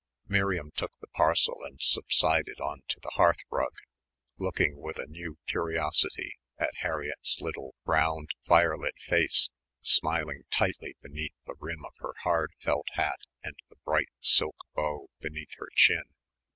[0.27, 3.75] Miriam took the parcel and subsided on to the hearthrug,
[4.39, 9.51] looking with a new curiosity at Harriett's little, round, firelit face,
[9.83, 15.07] smiling tightly between the rim of her hard felt hat and the bright silk bow
[15.19, 16.05] beneath her chin.